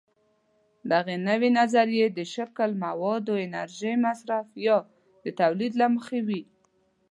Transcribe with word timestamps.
دغه 0.91 1.13
نوې 1.29 1.49
نظریې 1.59 2.05
د 2.17 2.19
شکل، 2.33 2.69
موادو، 2.85 3.33
انرژۍ 3.45 3.93
مصرف 4.05 4.45
یا 4.67 4.77
د 5.23 5.25
تولید 5.39 5.73
له 5.81 5.87
مخې 5.95 6.19
وي. 6.27 6.41